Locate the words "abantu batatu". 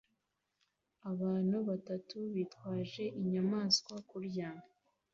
1.11-2.17